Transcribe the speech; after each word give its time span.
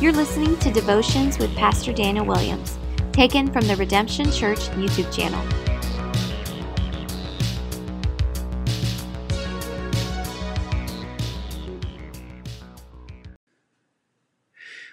You're 0.00 0.12
listening 0.12 0.56
to 0.60 0.70
Devotions 0.70 1.38
with 1.38 1.54
Pastor 1.56 1.92
Daniel 1.92 2.24
Williams, 2.24 2.78
taken 3.12 3.52
from 3.52 3.66
the 3.66 3.76
Redemption 3.76 4.32
Church 4.32 4.60
YouTube 4.70 5.14
channel. 5.14 5.44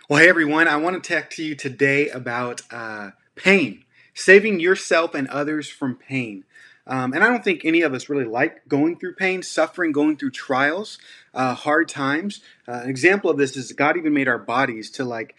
Well, 0.10 0.20
hey 0.20 0.28
everyone, 0.28 0.68
I 0.68 0.76
want 0.76 1.02
to 1.02 1.16
talk 1.16 1.30
to 1.32 1.44
you 1.44 1.56
today 1.56 2.10
about 2.10 2.64
uh, 2.70 3.12
pain, 3.36 3.86
saving 4.14 4.60
yourself 4.60 5.16
and 5.16 5.30
others 5.30 5.70
from 5.70 5.96
pain. 5.96 6.44
Um, 6.88 7.14
and 7.14 7.24
I 7.24 7.28
don't 7.28 7.44
think 7.44 7.66
any 7.66 7.82
of 7.82 7.94
us 7.94 8.10
really 8.10 8.26
like 8.26 8.68
going 8.68 8.98
through 8.98 9.16
pain, 9.16 9.44
suffering, 9.44 9.92
going 9.92 10.18
through 10.18 10.32
trials, 10.32 10.98
uh, 11.34 11.54
hard 11.54 11.90
times. 11.90 12.42
Uh, 12.68 12.82
an 12.84 12.90
example 12.90 13.30
of 13.30 13.38
this 13.38 13.58
is 13.58 13.74
God 13.74 13.98
even 13.98 14.14
made 14.14 14.28
our 14.28 14.40
bodies 14.40 14.90
to 14.92 15.04
like 15.04 15.36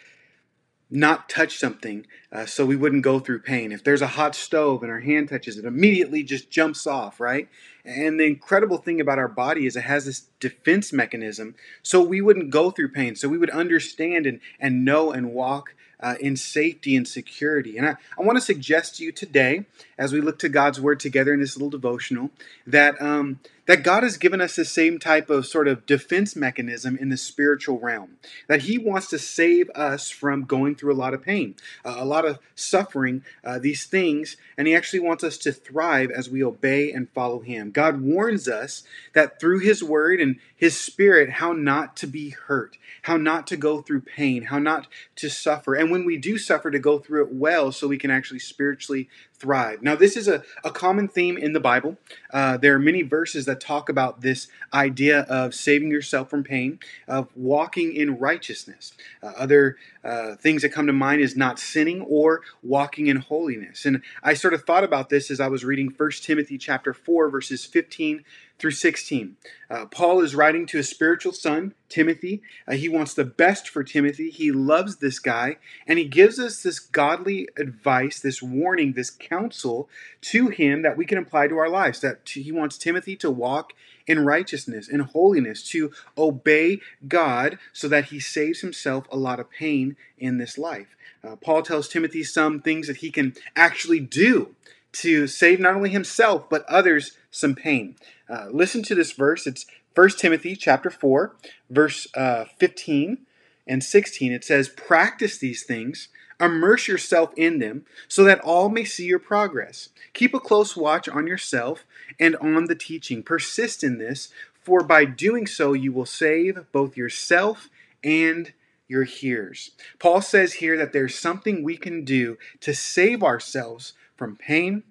not 0.91 1.29
touch 1.29 1.59
something 1.59 2.07
uh, 2.31 2.47
so 2.47 2.67
we 2.67 2.77
wouldn't 2.77 3.03
go 3.03 3.19
through 3.19 3.41
pain. 3.41 3.73
If 3.73 3.85
there's 3.85 4.03
a 4.03 4.07
hot 4.07 4.35
stove 4.35 4.83
and 4.83 4.93
our 4.93 5.01
hand 5.01 5.29
touches 5.29 5.57
it, 5.57 5.65
immediately 5.65 6.23
just 6.23 6.51
jumps 6.51 6.87
off, 6.87 7.21
right? 7.21 7.49
And 7.85 8.21
the 8.21 8.27
incredible 8.27 8.79
thing 8.79 9.01
about 9.01 9.19
our 9.19 9.29
body 9.29 9.67
is 9.67 9.77
it 9.77 9.83
has 9.83 10.05
this 10.05 10.27
defense 10.41 10.93
mechanism 10.93 11.55
so 11.83 12.03
we 12.03 12.21
wouldn't 12.21 12.51
go 12.51 12.71
through 12.71 12.91
pain, 12.91 13.17
so 13.17 13.29
we 13.29 13.39
would 13.39 13.51
understand 13.51 14.27
and, 14.27 14.41
and 14.61 14.85
know 14.85 15.11
and 15.11 15.33
walk 15.33 15.75
uh, 16.01 16.15
in 16.21 16.37
safety 16.37 16.97
and 16.97 17.07
security. 17.07 17.77
And 17.77 17.87
I, 17.87 17.97
I 18.19 18.23
want 18.23 18.37
to 18.37 18.45
suggest 18.45 18.97
to 18.97 19.05
you 19.05 19.13
today, 19.13 19.67
as 19.97 20.13
we 20.13 20.21
look 20.21 20.39
to 20.41 20.49
God's 20.49 20.81
Word 20.81 21.01
together 21.01 21.33
in 21.35 21.41
this 21.41 21.57
little 21.57 21.71
devotional, 21.71 22.31
that 22.67 23.01
um, 23.03 23.41
that 23.67 23.83
God 23.83 24.03
has 24.03 24.17
given 24.17 24.41
us 24.41 24.57
the 24.57 24.65
same 24.65 24.99
type 24.99 25.29
of 25.29 25.47
sort 25.47 25.69
of 25.69 25.85
defense 25.85 26.35
mechanism 26.35 26.97
in 26.97 27.11
the 27.11 27.17
spiritual 27.17 27.79
realm. 27.79 28.17
That 28.47 28.63
He 28.63 28.79
wants 28.79 29.09
to 29.09 29.19
save 29.19 29.71
us 29.71 30.09
from 30.09 30.45
going 30.45 30.77
through 30.77 30.93
a 30.93 30.97
lot 30.97 31.15
of 31.15 31.23
pain, 31.23 31.57
uh, 31.85 31.97
a 31.99 32.05
lot 32.05 32.18
of 32.25 32.39
suffering, 32.55 33.25
uh, 33.45 33.59
these 33.59 33.85
things, 33.85 34.37
and 34.57 34.67
He 34.67 34.75
actually 34.75 35.01
wants 35.01 35.25
us 35.25 35.39
to 35.39 35.53
thrive 35.53 36.11
as 36.11 36.29
we 36.29 36.43
obey 36.43 36.93
and 36.93 37.11
follow 37.11 37.41
Him. 37.41 37.71
God 37.71 38.01
warns 38.01 38.49
us 38.49 38.83
that 39.13 39.41
through 39.41 39.61
His 39.61 39.83
Word 39.83 40.21
and 40.21 40.37
His 40.55 40.79
Spirit, 40.79 41.31
how 41.31 41.53
not 41.53 41.97
to 41.99 42.07
be 42.07 42.31
hurt, 42.31 42.77
how 43.03 43.17
not 43.17 43.47
to 43.49 43.57
go 43.57 43.81
through 43.81 44.03
pain, 44.03 44.45
how 44.45 44.59
not 44.59 44.87
to 45.17 45.29
suffer, 45.29 45.75
and 45.75 45.91
when 45.91 46.05
we 46.05 46.17
do 46.17 46.39
suffer, 46.39 46.71
to 46.71 46.79
go 46.79 46.99
through 46.99 47.25
it 47.25 47.33
well 47.33 47.73
so 47.73 47.89
we 47.89 47.99
can 47.99 48.11
actually 48.11 48.41
spiritually 48.41 49.09
thrive. 49.39 49.83
Now, 49.83 49.95
this 49.95 50.17
is 50.17 50.29
a, 50.29 50.43
a 50.65 50.71
common 50.71 51.09
theme 51.09 51.39
in 51.39 51.53
the 51.53 51.61
Bible. 51.61 51.97
Uh, 52.33 52.57
there 52.57 52.75
are 52.75 52.79
many 52.79 53.03
verses 53.03 53.47
that 53.47 53.61
talk 53.61 53.89
about 53.89 54.21
this 54.21 54.49
idea 54.75 55.21
of 55.21 55.55
saving 55.55 55.91
yourself 55.91 56.29
from 56.29 56.43
pain, 56.43 56.81
of 57.07 57.29
walking 57.37 57.95
in 57.95 58.19
righteousness. 58.19 58.93
Uh, 59.23 59.33
other 59.37 59.77
uh, 60.03 60.35
things 60.37 60.63
that 60.63 60.71
come 60.71 60.87
to 60.87 60.93
mind 60.93 61.21
is 61.21 61.37
not 61.37 61.59
sinning 61.59 62.03
or 62.09 62.41
walking 62.63 63.07
in 63.07 63.17
holiness. 63.17 63.85
And 63.85 64.03
I 64.23 64.35
sort 64.35 64.55
of 64.55 64.65
thought 64.65 64.83
about 64.83 65.11
this 65.11 65.31
as 65.31 65.39
I 65.41 65.49
was 65.49 65.65
reading 65.65 65.93
1 65.97 66.11
Timothy 66.23 66.59
chapter 66.59 66.93
4, 66.95 67.29
verses 67.29 67.65
15 67.65 68.25
through 68.59 68.73
16. 68.73 69.37
Uh, 69.71 69.87
Paul 69.87 70.21
is 70.21 70.35
writing 70.35 70.67
to 70.67 70.79
his 70.79 70.89
spiritual 70.89 71.33
son, 71.33 71.75
Timothy. 71.89 72.43
Uh, 72.67 72.73
he 72.73 72.89
wants 72.89 73.15
the 73.15 73.25
best 73.25 73.69
for 73.69 73.85
Timothy. 73.85 74.31
He 74.31 74.51
loves 74.51 74.97
this 74.97 75.19
guy, 75.19 75.59
and 75.87 75.99
he 75.99 76.07
gives 76.07 76.39
us 76.39 76.63
this 76.63 76.81
godly 76.81 77.49
advice, 77.57 78.19
this 78.19 78.43
warning, 78.43 78.93
this 78.93 79.11
counsel 79.11 79.89
to 80.23 80.49
him 80.49 80.83
that 80.83 80.97
we 80.97 81.07
can 81.07 81.19
apply 81.19 81.49
to 81.49 81.59
our 81.59 81.69
lives. 81.69 82.01
That 82.01 82.29
he 82.29 82.51
wants 82.51 82.79
Timothy 82.79 83.17
to 83.17 83.31
walk 83.31 83.73
in 84.07 84.25
righteousness, 84.25 84.89
in 84.89 85.01
holiness, 85.01 85.63
to 85.71 85.93
obey 86.17 86.81
God 87.07 87.59
so 87.73 87.89
that 87.89 88.07
he 88.07 88.19
saves 88.19 88.61
himself 88.61 89.07
a 89.13 89.17
lot 89.17 89.39
of 89.39 89.51
pain 89.51 89.97
in 90.19 90.39
this 90.39 90.59
life. 90.59 90.97
Uh, 91.23 91.37
Paul 91.37 91.63
tells 91.63 91.89
Timothy 91.89 92.25
some 92.25 92.61
things 92.61 92.87
that 92.87 92.99
he 92.99 93.11
can 93.11 93.35
actually 93.55 94.01
do 94.01 94.55
to 94.93 95.27
save 95.27 95.61
not 95.61 95.75
only 95.75 95.91
himself 95.91 96.49
but 96.49 96.65
others 96.67 97.13
some 97.31 97.55
pain. 97.55 97.97
Uh, 98.29 98.47
listen 98.51 98.83
to 98.83 98.95
this 98.95 99.13
verse. 99.13 99.47
It's 99.47 99.67
1 99.95 100.11
Timothy 100.11 100.55
chapter 100.55 100.91
4, 100.91 101.35
verse 101.71 102.07
uh, 102.15 102.45
15 102.59 103.19
and 103.67 103.83
16. 103.83 104.33
It 104.33 104.45
says, 104.45 104.69
Practice 104.69 105.39
these 105.39 105.65
things, 105.65 106.09
immerse 106.41 106.87
yourself 106.87 107.33
in 107.37 107.59
them, 107.59 107.85
so 108.07 108.23
that 108.25 108.41
all 108.41 108.69
may 108.69 108.85
see 108.85 109.07
your 109.07 109.19
progress. 109.19 109.89
Keep 110.13 110.35
a 110.35 110.41
close 110.41 110.77
watch 110.77 111.09
on 111.09 111.27
yourself 111.27 111.85
and 112.21 112.37
on 112.37 112.67
the 112.67 112.75
teaching. 112.75 113.23
Persist 113.23 113.83
in 113.83 113.99
this, 113.99 114.33
for 114.63 114.85
by 114.85 115.05
doing 115.05 115.47
so 115.47 115.73
you 115.73 115.93
will 115.93 116.07
save 116.07 116.71
both 116.73 116.97
yourself 116.97 117.69
and 118.05 118.53
your 118.87 119.05
hearers. 119.05 119.73
Paul 119.99 120.23
says 120.23 120.55
here 120.55 120.77
that 120.77 120.93
there's 120.93 121.15
something 121.15 121.63
we 121.63 121.77
can 121.77 122.05
do 122.05 122.39
to 122.61 122.75
save 122.75 123.23
ourselves 123.23 123.93
from 124.19 124.37
pain 124.37 124.83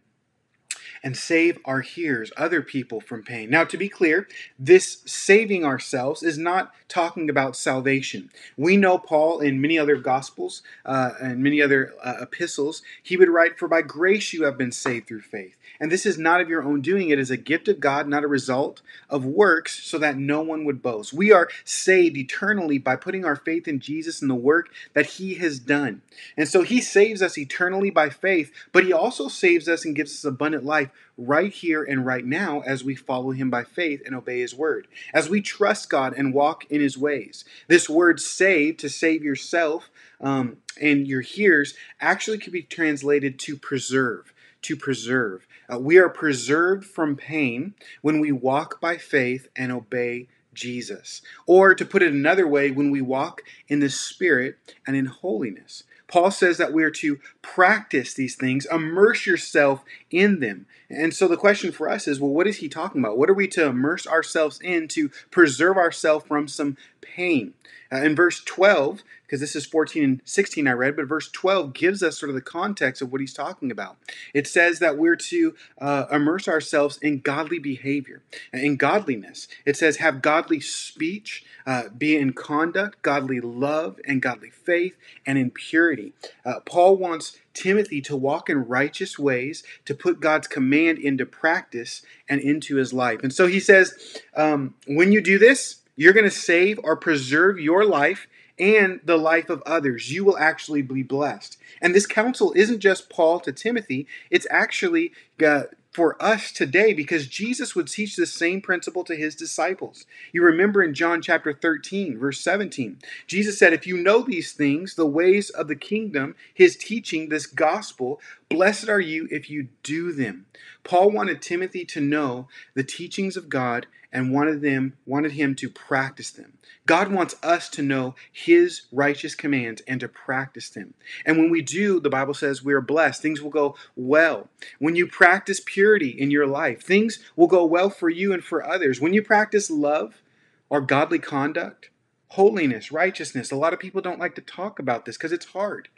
and 1.03 1.17
save 1.17 1.59
our 1.65 1.81
hearers, 1.81 2.31
other 2.37 2.61
people 2.61 3.01
from 3.01 3.23
pain. 3.23 3.49
Now, 3.49 3.63
to 3.65 3.77
be 3.77 3.89
clear, 3.89 4.27
this 4.57 5.01
saving 5.05 5.63
ourselves 5.65 6.23
is 6.23 6.37
not 6.37 6.73
talking 6.87 7.29
about 7.29 7.55
salvation. 7.55 8.29
We 8.55 8.77
know 8.77 8.97
Paul 8.97 9.39
in 9.39 9.61
many 9.61 9.77
other 9.77 9.95
gospels 9.95 10.61
uh, 10.85 11.11
and 11.21 11.43
many 11.43 11.61
other 11.61 11.93
uh, 12.03 12.15
epistles, 12.21 12.81
he 13.03 13.17
would 13.17 13.29
write, 13.29 13.57
For 13.57 13.67
by 13.67 13.81
grace 13.81 14.33
you 14.33 14.43
have 14.43 14.57
been 14.57 14.71
saved 14.71 15.07
through 15.07 15.21
faith. 15.21 15.57
And 15.79 15.91
this 15.91 16.05
is 16.05 16.17
not 16.17 16.41
of 16.41 16.49
your 16.49 16.63
own 16.63 16.81
doing, 16.81 17.09
it 17.09 17.19
is 17.19 17.29
a 17.29 17.37
gift 17.37 17.67
of 17.67 17.79
God, 17.79 18.07
not 18.07 18.23
a 18.23 18.27
result 18.27 18.81
of 19.09 19.25
works, 19.25 19.83
so 19.83 19.97
that 19.97 20.17
no 20.17 20.41
one 20.41 20.65
would 20.65 20.81
boast. 20.81 21.13
We 21.13 21.31
are 21.31 21.49
saved 21.65 22.17
eternally 22.17 22.77
by 22.77 22.95
putting 22.95 23.25
our 23.25 23.35
faith 23.35 23.67
in 23.67 23.79
Jesus 23.79 24.21
and 24.21 24.29
the 24.29 24.35
work 24.35 24.69
that 24.93 25.05
he 25.05 25.35
has 25.35 25.59
done. 25.59 26.01
And 26.35 26.47
so 26.47 26.63
he 26.63 26.81
saves 26.81 27.21
us 27.21 27.37
eternally 27.37 27.89
by 27.89 28.09
faith, 28.09 28.51
but 28.71 28.85
he 28.85 28.93
also 28.93 29.27
saves 29.27 29.67
us 29.67 29.85
and 29.85 29.95
gives 29.95 30.11
us 30.13 30.25
abundant 30.25 30.65
life 30.65 30.89
right 31.17 31.51
here 31.51 31.83
and 31.83 32.05
right 32.05 32.25
now 32.25 32.61
as 32.61 32.83
we 32.83 32.95
follow 32.95 33.31
him 33.31 33.49
by 33.49 33.63
faith 33.63 34.01
and 34.05 34.15
obey 34.15 34.39
his 34.39 34.53
word, 34.53 34.87
as 35.13 35.29
we 35.29 35.41
trust 35.41 35.89
God 35.89 36.13
and 36.15 36.33
walk 36.33 36.65
in 36.69 36.79
his 36.79 36.97
ways. 36.97 37.43
This 37.67 37.89
word 37.89 38.19
save, 38.19 38.77
to 38.77 38.89
save 38.89 39.23
yourself 39.23 39.89
um, 40.21 40.57
and 40.79 41.07
your 41.07 41.21
hearers, 41.21 41.73
actually 41.99 42.37
could 42.37 42.53
be 42.53 42.61
translated 42.61 43.39
to 43.39 43.55
preserve. 43.55 44.33
To 44.63 44.75
preserve. 44.75 45.47
Uh, 45.71 45.79
we 45.79 45.97
are 45.97 46.09
preserved 46.09 46.85
from 46.85 47.15
pain 47.15 47.73
when 48.01 48.19
we 48.19 48.31
walk 48.31 48.79
by 48.79 48.97
faith 48.97 49.47
and 49.55 49.71
obey 49.71 50.27
Jesus. 50.53 51.21
Or 51.45 51.75
to 51.75 51.85
put 51.85 52.01
it 52.01 52.11
another 52.11 52.47
way, 52.47 52.71
when 52.71 52.91
we 52.91 53.01
walk 53.01 53.41
in 53.67 53.79
the 53.79 53.89
Spirit 53.89 54.57
and 54.85 54.95
in 54.95 55.05
holiness. 55.05 55.83
Paul 56.07 56.31
says 56.31 56.57
that 56.57 56.73
we're 56.73 56.91
to 56.91 57.19
practice 57.41 58.13
these 58.13 58.35
things, 58.35 58.65
immerse 58.65 59.25
yourself 59.25 59.83
in 60.09 60.39
them. 60.39 60.65
And 60.89 61.13
so 61.13 61.27
the 61.27 61.37
question 61.37 61.71
for 61.71 61.89
us 61.89 62.07
is 62.07 62.19
well, 62.19 62.31
what 62.31 62.47
is 62.47 62.57
he 62.57 62.69
talking 62.69 63.01
about? 63.01 63.17
What 63.17 63.29
are 63.29 63.33
we 63.33 63.47
to 63.49 63.65
immerse 63.65 64.07
ourselves 64.07 64.59
in 64.61 64.87
to 64.89 65.09
preserve 65.31 65.77
ourselves 65.77 66.25
from 66.25 66.47
some 66.47 66.77
pain? 67.01 67.53
Uh, 67.91 67.97
in 67.97 68.15
verse 68.15 68.43
12, 68.43 69.03
because 69.25 69.39
this 69.39 69.55
is 69.55 69.65
14 69.65 70.03
and 70.03 70.21
16 70.25 70.67
I 70.67 70.71
read, 70.71 70.95
but 70.95 71.07
verse 71.07 71.29
12 71.29 71.73
gives 71.73 72.03
us 72.03 72.17
sort 72.17 72.29
of 72.29 72.35
the 72.35 72.41
context 72.41 73.01
of 73.01 73.11
what 73.11 73.21
he's 73.21 73.33
talking 73.33 73.71
about. 73.71 73.97
It 74.33 74.47
says 74.47 74.79
that 74.79 74.97
we're 74.97 75.15
to 75.15 75.55
uh, 75.79 76.05
immerse 76.11 76.47
ourselves 76.47 76.97
in 76.97 77.19
godly 77.19 77.59
behavior, 77.59 78.21
in 78.51 78.75
godliness. 78.75 79.47
It 79.65 79.77
says, 79.77 79.97
have 79.97 80.21
godly 80.21 80.59
speech, 80.59 81.45
uh, 81.65 81.89
be 81.97 82.17
in 82.17 82.33
conduct, 82.33 83.01
godly 83.01 83.39
love, 83.39 83.99
and 84.05 84.21
godly 84.21 84.49
faith, 84.49 84.97
and 85.25 85.37
in 85.37 85.51
purity. 85.51 86.13
Uh, 86.45 86.59
Paul 86.65 86.97
wants 86.97 87.37
Timothy 87.57 88.01
to 88.01 88.16
walk 88.16 88.50
in 88.50 88.68
righteous 88.68 89.18
ways, 89.18 89.63
to 89.85 89.95
put 89.95 90.19
God's 90.19 90.47
command 90.47 91.00
into 91.00 91.25
practice 91.25 92.01
and 92.29 92.40
into 92.40 92.75
his 92.75 92.94
life. 92.94 93.22
And 93.23 93.34
so 93.34 93.47
he 93.47 93.59
says, 93.59 94.22
um, 94.35 94.75
when 94.88 95.12
you 95.12 95.22
do 95.22 95.40
this, 95.40 95.78
you're 95.95 96.13
going 96.13 96.23
to 96.23 96.31
save 96.31 96.79
or 96.84 96.95
preserve 96.95 97.59
your 97.59 97.84
life 97.84 98.28
and 98.59 99.00
the 99.03 99.18
life 99.18 99.50
of 99.50 99.62
others. 99.66 100.12
You 100.12 100.24
will 100.24 100.38
actually 100.38 100.81
be 100.81 101.04
blessed. 101.04 101.57
And 101.81 101.94
this 101.94 102.07
counsel 102.07 102.54
isn't 102.56 102.80
just 102.80 103.09
Paul 103.09 103.39
to 103.42 103.51
Timothy, 103.51 104.07
it's 104.30 104.48
actually 104.50 105.12
uh, 105.45 105.63
for 105.92 106.22
us 106.24 106.51
today 106.51 106.94
because 106.94 107.28
Jesus 107.28 107.75
would 107.75 107.88
teach 107.88 108.16
the 108.16 108.25
same 108.25 108.62
principle 108.62 109.04
to 109.06 109.16
his 109.16 109.36
disciples. 109.36 110.06
You 110.31 110.44
remember 110.44 110.84
in 110.84 110.94
John 110.94 111.22
chapter 111.22 111.54
13, 111.54 112.18
verse 112.19 112.39
17, 112.42 113.00
Jesus 113.25 113.57
said, 113.57 113.74
If 113.74 113.88
you 113.88 113.98
know 113.98 114.22
these 114.22 114.51
things, 114.51 114.95
the 114.95 115.06
ways 115.06 115.50
of 115.50 115.68
the 115.68 115.75
kingdom, 115.75 116.36
his 116.54 116.75
teaching, 116.75 117.30
this 117.30 117.45
gospel, 117.45 118.19
blessed 118.49 118.89
are 118.89 118.99
you 118.99 119.27
if 119.31 119.49
you 119.49 119.69
do 119.83 120.11
them. 120.11 120.45
Paul 120.83 121.11
wanted 121.11 121.41
Timothy 121.41 121.85
to 121.85 122.01
know 122.01 122.47
the 122.73 122.83
teachings 122.83 123.38
of 123.38 123.49
God 123.49 123.88
and 124.11 124.33
wanted 124.33 124.61
them 124.61 124.94
wanted 125.05 125.33
him 125.33 125.53
to 125.55 125.69
practice 125.69 126.31
them. 126.31 126.57
God 126.85 127.11
wants 127.11 127.35
us 127.44 127.67
to 127.69 127.81
know 127.81 128.15
his 128.31 128.83
righteous 128.91 129.35
commands 129.35 129.81
and 129.88 129.99
to 129.99 130.07
practice 130.07 130.69
them. 130.69 130.94
And 131.25 131.38
when 131.38 131.49
we 131.49 131.61
do, 131.61 131.99
the 131.99 132.09
Bible 132.09 132.33
says 132.33 132.63
we 132.63 132.73
are 132.73 132.81
blessed. 132.81 133.21
Things 133.21 133.41
will 133.41 133.49
go 133.49 133.75
well. 133.95 134.47
When 134.79 134.95
you 134.95 135.07
practice 135.07 135.61
purity 135.63 136.09
in 136.09 136.31
your 136.31 136.47
life, 136.47 136.81
things 136.81 137.19
will 137.35 137.47
go 137.47 137.65
well 137.65 137.89
for 137.89 138.09
you 138.09 138.31
and 138.31 138.43
for 138.43 138.65
others. 138.65 139.01
When 139.01 139.13
you 139.13 139.21
practice 139.21 139.69
love 139.69 140.21
or 140.69 140.79
godly 140.81 141.19
conduct 141.19 141.89
holiness, 142.29 142.91
righteousness. 142.91 143.51
A 143.51 143.55
lot 143.55 143.73
of 143.73 143.79
people 143.79 144.01
don't 144.01 144.19
like 144.19 144.35
to 144.35 144.41
talk 144.41 144.79
about 144.79 145.05
this 145.05 145.17
because 145.17 145.31
it's 145.31 145.47
hard. 145.47 145.89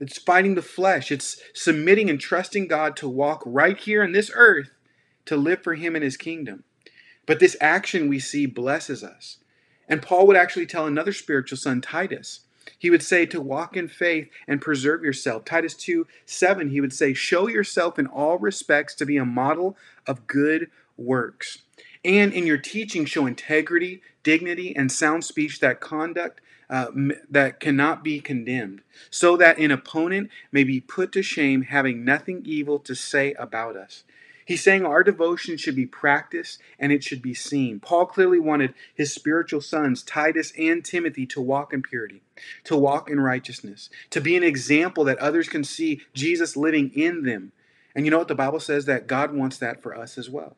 It's 0.00 0.18
fighting 0.18 0.54
the 0.54 0.62
flesh. 0.62 1.12
It's 1.12 1.40
submitting 1.52 2.08
and 2.08 2.18
trusting 2.18 2.66
God 2.66 2.96
to 2.96 3.08
walk 3.08 3.42
right 3.44 3.78
here 3.78 4.02
in 4.02 4.12
this 4.12 4.30
earth 4.34 4.70
to 5.26 5.36
live 5.36 5.62
for 5.62 5.74
Him 5.74 5.94
and 5.94 6.02
His 6.02 6.16
kingdom. 6.16 6.64
But 7.26 7.38
this 7.38 7.56
action 7.60 8.08
we 8.08 8.18
see 8.18 8.46
blesses 8.46 9.04
us. 9.04 9.38
And 9.88 10.02
Paul 10.02 10.26
would 10.26 10.36
actually 10.36 10.66
tell 10.66 10.86
another 10.86 11.12
spiritual 11.12 11.58
son, 11.58 11.80
Titus, 11.80 12.40
he 12.78 12.90
would 12.90 13.02
say 13.02 13.26
to 13.26 13.40
walk 13.40 13.76
in 13.76 13.88
faith 13.88 14.28
and 14.48 14.60
preserve 14.60 15.02
yourself. 15.02 15.44
Titus 15.44 15.74
2 15.74 16.06
7, 16.24 16.70
he 16.70 16.80
would 16.80 16.92
say, 16.92 17.12
Show 17.12 17.48
yourself 17.48 17.98
in 17.98 18.06
all 18.06 18.38
respects 18.38 18.94
to 18.96 19.06
be 19.06 19.16
a 19.16 19.24
model 19.24 19.76
of 20.06 20.26
good 20.26 20.70
works. 20.96 21.58
And 22.04 22.32
in 22.32 22.46
your 22.46 22.58
teaching, 22.58 23.04
show 23.04 23.26
integrity, 23.26 24.02
dignity, 24.22 24.74
and 24.74 24.90
sound 24.90 25.24
speech 25.24 25.60
that 25.60 25.80
conduct 25.80 26.40
uh, 26.70 26.86
that 27.28 27.58
cannot 27.58 28.04
be 28.04 28.20
condemned, 28.20 28.80
so 29.10 29.36
that 29.36 29.58
an 29.58 29.72
opponent 29.72 30.30
may 30.52 30.62
be 30.62 30.80
put 30.80 31.10
to 31.12 31.22
shame, 31.22 31.62
having 31.62 32.04
nothing 32.04 32.42
evil 32.44 32.78
to 32.78 32.94
say 32.94 33.32
about 33.34 33.76
us. 33.76 34.04
He's 34.46 34.62
saying 34.62 34.84
our 34.84 35.04
devotion 35.04 35.56
should 35.56 35.76
be 35.76 35.86
practiced 35.86 36.60
and 36.78 36.90
it 36.92 37.04
should 37.04 37.22
be 37.22 37.34
seen. 37.34 37.78
Paul 37.78 38.06
clearly 38.06 38.38
wanted 38.40 38.74
his 38.94 39.12
spiritual 39.12 39.60
sons, 39.60 40.02
Titus 40.02 40.52
and 40.58 40.84
Timothy, 40.84 41.26
to 41.26 41.40
walk 41.40 41.72
in 41.72 41.82
purity, 41.82 42.22
to 42.64 42.76
walk 42.76 43.10
in 43.10 43.20
righteousness, 43.20 43.90
to 44.10 44.20
be 44.20 44.36
an 44.36 44.42
example 44.42 45.04
that 45.04 45.18
others 45.18 45.48
can 45.48 45.62
see 45.62 46.00
Jesus 46.14 46.56
living 46.56 46.90
in 46.94 47.22
them. 47.22 47.52
And 47.94 48.04
you 48.04 48.10
know 48.10 48.18
what 48.18 48.28
the 48.28 48.34
Bible 48.34 48.60
says 48.60 48.86
that 48.86 49.06
God 49.06 49.32
wants 49.32 49.58
that 49.58 49.82
for 49.82 49.96
us 49.96 50.18
as 50.18 50.30
well. 50.30 50.56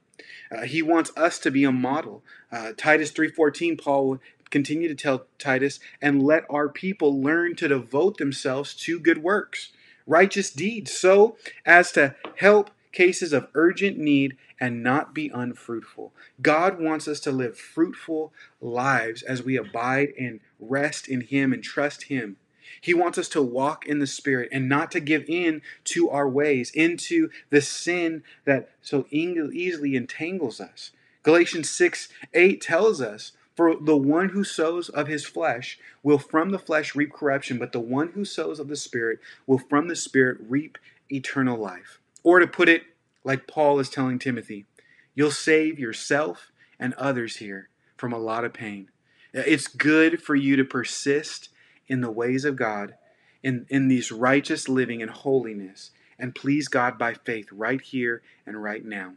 Uh, 0.51 0.63
he 0.63 0.83
wants 0.83 1.11
us 1.17 1.39
to 1.39 1.51
be 1.51 1.65
a 1.65 1.73
model. 1.73 2.23
Uh, 2.51 2.73
Titus 2.77 3.11
3:14 3.11 3.77
Paul 3.77 4.09
would 4.09 4.21
continue 4.51 4.89
to 4.89 4.95
tell 4.95 5.27
Titus 5.39 5.81
and 6.01 6.23
let 6.23 6.45
our 6.51 6.69
people 6.69 7.21
learn 7.21 7.57
to 7.57 7.69
devote 7.69 8.19
themselves 8.19 8.75
to 8.75 8.99
good 8.99 9.19
works, 9.19 9.73
righteous 10.07 10.51
deeds 10.51 10.93
so 10.93 11.37
as 11.65 11.93
to 11.93 12.15
help 12.37 12.71
cases 12.93 13.33
of 13.33 13.49
urgent 13.55 13.99
need 13.99 14.37
and 14.61 14.83
not 14.83 15.15
be 15.15 15.31
unfruitful. 15.35 16.13
God 16.41 16.79
wants 16.79 17.09
us 17.09 17.19
to 17.21 17.33
live 17.33 17.57
fruitful 17.59 18.33
lives 18.61 19.23
as 19.23 19.43
we 19.43 19.57
abide 19.57 20.13
and 20.19 20.41
rest 20.61 21.09
in 21.09 21.23
Him 21.23 21.53
and 21.53 21.65
trust 21.65 22.05
Him. 22.05 22.37
He 22.81 22.95
wants 22.95 23.19
us 23.19 23.29
to 23.31 23.43
walk 23.43 23.87
in 23.87 23.99
the 23.99 24.07
Spirit 24.07 24.49
and 24.53 24.69
not 24.69 24.91
to 24.93 25.01
give 25.01 25.25
in 25.29 25.63
to 25.85 26.11
our 26.11 26.29
ways, 26.29 26.71
into 26.71 27.31
the 27.51 27.61
sin 27.61 28.23
that 28.45 28.71
so 28.81 29.07
easily 29.11 29.97
entangles 29.97 30.61
us. 30.61 30.93
Galatians 31.23 31.71
6 31.71 32.09
8 32.35 32.61
tells 32.61 33.01
us, 33.01 33.33
For 33.55 33.77
the 33.77 33.97
one 33.97 34.31
who 34.31 34.45
sows 34.45 34.89
of 34.89 35.07
his 35.07 35.25
flesh 35.25 35.79
will 36.03 36.19
from 36.19 36.51
the 36.51 36.59
flesh 36.59 36.95
reap 36.95 37.13
corruption, 37.13 37.59
but 37.59 37.73
the 37.73 37.81
one 37.81 38.09
who 38.09 38.25
sows 38.25 38.59
of 38.59 38.69
the 38.69 38.77
Spirit 38.77 39.21
will 39.47 39.59
from 39.59 39.89
the 39.89 39.97
Spirit 39.97 40.39
reap 40.49 40.79
eternal 41.11 41.59
life. 41.59 42.01
Or 42.23 42.39
to 42.39 42.47
put 42.47 42.69
it 42.69 42.83
like 43.25 43.47
Paul 43.47 43.79
is 43.79 43.89
telling 43.89 44.19
Timothy, 44.19 44.67
you'll 45.15 45.31
save 45.31 45.79
yourself 45.79 46.51
and 46.79 46.95
others 46.95 47.37
here 47.37 47.69
from 47.97 48.13
a 48.13 48.19
lot 48.19 48.45
of 48.45 48.53
pain. 48.53 48.89
It's 49.33 49.69
good 49.69 50.23
for 50.23 50.35
you 50.35 50.57
to 50.57 50.65
persist 50.65 51.49
in 51.89 52.01
the 52.01 52.11
ways 52.11 52.45
of 52.45 52.57
God, 52.57 52.95
in, 53.43 53.67
in 53.69 53.89
these 53.89 54.13
righteous 54.13 54.69
living 54.69 55.03
and 55.03 55.11
holiness, 55.11 55.91
and 56.19 56.35
please 56.35 56.69
God 56.69 56.99
by 56.99 57.15
faith 57.15 57.49
right 57.51 57.81
here 57.81 58.23
and 58.47 58.63
right 58.63 58.85
now. 58.85 59.15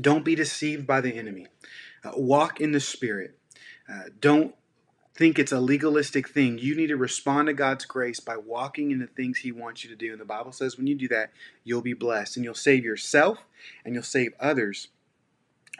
Don't 0.00 0.24
be 0.24 0.34
deceived 0.34 0.86
by 0.86 1.00
the 1.00 1.14
enemy. 1.14 1.46
Uh, 2.04 2.12
walk 2.14 2.60
in 2.60 2.72
the 2.72 2.80
Spirit. 2.80 3.36
Uh, 3.88 4.04
don't 4.20 4.54
think 5.14 5.38
it's 5.38 5.50
a 5.50 5.60
legalistic 5.60 6.28
thing. 6.28 6.58
You 6.58 6.76
need 6.76 6.86
to 6.86 6.96
respond 6.96 7.48
to 7.48 7.52
God's 7.52 7.84
grace 7.84 8.20
by 8.20 8.36
walking 8.36 8.92
in 8.92 9.00
the 9.00 9.08
things 9.08 9.38
He 9.38 9.50
wants 9.50 9.82
you 9.82 9.90
to 9.90 9.96
do. 9.96 10.12
And 10.12 10.20
the 10.20 10.24
Bible 10.24 10.52
says 10.52 10.76
when 10.76 10.86
you 10.86 10.94
do 10.94 11.08
that, 11.08 11.32
you'll 11.64 11.82
be 11.82 11.94
blessed 11.94 12.36
and 12.36 12.44
you'll 12.44 12.54
save 12.54 12.84
yourself 12.84 13.38
and 13.84 13.94
you'll 13.94 14.04
save 14.04 14.32
others 14.38 14.88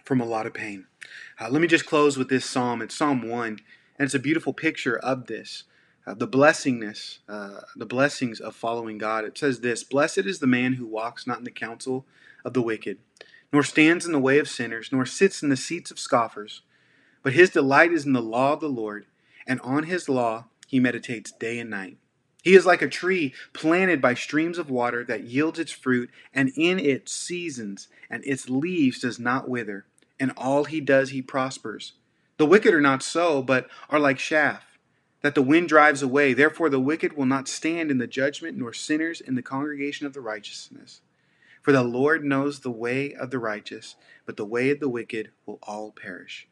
from 0.04 0.20
a 0.20 0.24
lot 0.24 0.46
of 0.46 0.54
pain. 0.54 0.86
Uh, 1.40 1.48
let 1.50 1.62
me 1.62 1.68
just 1.68 1.86
close 1.86 2.16
with 2.16 2.28
this 2.28 2.44
psalm. 2.44 2.82
It's 2.82 2.96
Psalm 2.96 3.28
1, 3.28 3.46
and 3.46 3.58
it's 3.98 4.14
a 4.14 4.18
beautiful 4.18 4.52
picture 4.52 4.98
of 4.98 5.26
this. 5.26 5.64
Uh, 6.08 6.14
the 6.14 6.28
blessingness, 6.28 7.18
uh, 7.28 7.60
the 7.76 7.84
blessings 7.84 8.40
of 8.40 8.56
following 8.56 8.96
God. 8.96 9.26
It 9.26 9.36
says 9.36 9.60
this 9.60 9.84
Blessed 9.84 10.18
is 10.18 10.38
the 10.38 10.46
man 10.46 10.74
who 10.74 10.86
walks 10.86 11.26
not 11.26 11.38
in 11.38 11.44
the 11.44 11.50
counsel 11.50 12.06
of 12.46 12.54
the 12.54 12.62
wicked, 12.62 12.98
nor 13.52 13.62
stands 13.62 14.06
in 14.06 14.12
the 14.12 14.18
way 14.18 14.38
of 14.38 14.48
sinners, 14.48 14.88
nor 14.90 15.04
sits 15.04 15.42
in 15.42 15.50
the 15.50 15.56
seats 15.56 15.90
of 15.90 15.98
scoffers, 15.98 16.62
but 17.22 17.34
his 17.34 17.50
delight 17.50 17.92
is 17.92 18.06
in 18.06 18.14
the 18.14 18.22
law 18.22 18.54
of 18.54 18.60
the 18.60 18.68
Lord 18.68 19.04
and 19.46 19.60
on 19.62 19.84
his 19.84 20.08
law 20.08 20.44
he 20.66 20.78
meditates 20.80 21.32
day 21.32 21.58
and 21.58 21.70
night. 21.70 21.96
He 22.42 22.54
is 22.54 22.66
like 22.66 22.82
a 22.82 22.88
tree 22.88 23.34
planted 23.52 24.00
by 24.00 24.14
streams 24.14 24.58
of 24.58 24.70
water 24.70 25.04
that 25.04 25.24
yields 25.24 25.58
its 25.58 25.72
fruit, 25.72 26.08
and 26.32 26.52
in 26.56 26.78
its 26.78 27.12
seasons, 27.12 27.88
and 28.08 28.24
its 28.24 28.48
leaves 28.48 29.00
does 29.00 29.18
not 29.18 29.48
wither, 29.48 29.86
and 30.20 30.32
all 30.36 30.64
he 30.64 30.80
does 30.80 31.10
he 31.10 31.20
prospers. 31.20 31.94
The 32.36 32.46
wicked 32.46 32.72
are 32.72 32.80
not 32.80 33.02
so, 33.02 33.42
but 33.42 33.68
are 33.90 33.98
like 33.98 34.18
chaff, 34.18 34.64
that 35.22 35.34
the 35.34 35.42
wind 35.42 35.68
drives 35.68 36.02
away. 36.02 36.32
Therefore 36.32 36.70
the 36.70 36.80
wicked 36.80 37.16
will 37.16 37.26
not 37.26 37.48
stand 37.48 37.90
in 37.90 37.98
the 37.98 38.06
judgment, 38.06 38.56
nor 38.56 38.72
sinners 38.72 39.20
in 39.20 39.34
the 39.34 39.42
congregation 39.42 40.06
of 40.06 40.14
the 40.14 40.20
righteousness. 40.20 41.00
For 41.62 41.72
the 41.72 41.82
Lord 41.82 42.24
knows 42.24 42.60
the 42.60 42.70
way 42.70 43.14
of 43.14 43.30
the 43.30 43.38
righteous, 43.38 43.96
but 44.26 44.36
the 44.36 44.44
way 44.44 44.70
of 44.70 44.80
the 44.80 44.88
wicked 44.88 45.30
will 45.44 45.58
all 45.62 45.92
perish. 45.92 46.48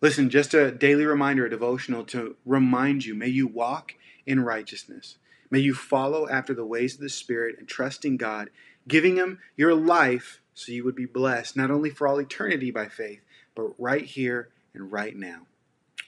Listen, 0.00 0.30
just 0.30 0.54
a 0.54 0.70
daily 0.70 1.04
reminder, 1.04 1.46
a 1.46 1.50
devotional 1.50 2.04
to 2.04 2.36
remind 2.44 3.04
you 3.04 3.14
may 3.14 3.28
you 3.28 3.46
walk 3.46 3.94
in 4.24 4.40
righteousness. 4.40 5.16
May 5.50 5.60
you 5.60 5.74
follow 5.74 6.28
after 6.28 6.54
the 6.54 6.66
ways 6.66 6.94
of 6.94 7.00
the 7.00 7.08
Spirit 7.08 7.56
and 7.58 7.68
trust 7.68 8.04
in 8.04 8.16
God, 8.16 8.50
giving 8.86 9.16
Him 9.16 9.40
your 9.56 9.74
life 9.74 10.40
so 10.54 10.72
you 10.72 10.84
would 10.84 10.96
be 10.96 11.06
blessed, 11.06 11.56
not 11.56 11.70
only 11.70 11.90
for 11.90 12.08
all 12.08 12.18
eternity 12.18 12.70
by 12.70 12.88
faith, 12.88 13.20
but 13.54 13.78
right 13.78 14.04
here 14.04 14.48
and 14.74 14.92
right 14.92 15.16
now. 15.16 15.46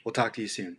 We'll 0.04 0.12
talk 0.12 0.34
to 0.34 0.42
you 0.42 0.48
soon. 0.48 0.78